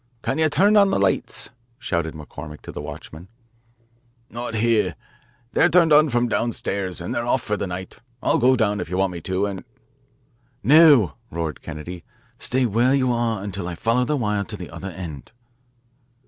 [0.23, 3.27] "Can't you turn on the lights?" shouted McCormick to the watchman.
[4.31, 4.95] "Not here.
[5.53, 7.99] They're turned on from downstairs, and they're off for the night.
[8.19, 9.63] I'll go down if you want me to and"
[10.79, 12.03] "No," roared Kennedy.
[12.39, 15.33] "Stay where you are until I follow the wire to the other end."